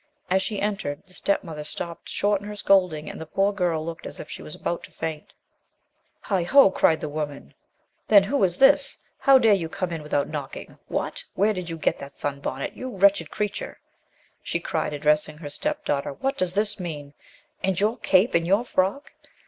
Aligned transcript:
As 0.31 0.41
she 0.41 0.59
entered, 0.59 1.03
the 1.05 1.13
step 1.13 1.43
mother 1.43 1.63
stopped 1.63 2.09
short 2.09 2.41
in 2.41 2.47
her 2.47 2.55
scolding, 2.55 3.07
and 3.07 3.21
the 3.21 3.27
poor 3.27 3.53
girl 3.53 3.85
looked 3.85 4.07
as 4.07 4.19
if 4.19 4.27
she 4.31 4.41
was 4.41 4.55
about 4.55 4.81
to 4.85 4.91
faint. 4.91 5.31
"Heigho!" 6.21 6.71
cried 6.71 7.01
the 7.01 7.07
woman, 7.07 7.53
"and 8.07 8.07
20 8.07 8.07
THE 8.07 8.15
LOST 8.15 8.23
DRYAD 8.23 8.25
who 8.25 8.43
is 8.43 8.57
this? 8.57 8.97
How 9.19 9.37
dare 9.37 9.53
you 9.53 9.69
come 9.69 9.91
in 9.91 10.01
without 10.01 10.27
knocking? 10.27 10.75
What! 10.87 11.23
Where 11.35 11.53
did 11.53 11.69
you 11.69 11.77
get 11.77 11.99
that 11.99 12.17
sun 12.17 12.39
bonnet? 12.39 12.73
You 12.73 12.89
wretched 12.97 13.29
creature!" 13.29 13.79
she 14.41 14.59
cried, 14.59 14.91
addressing 14.93 15.37
her 15.37 15.51
step 15.51 15.85
daughter, 15.85 16.13
"what 16.13 16.35
does 16.35 16.53
this 16.53 16.79
mean? 16.79 17.13
And 17.63 17.79
your 17.79 17.97
cape 17.99 18.33
and 18.33 18.47
your 18.47 18.65
frock 18.65 19.13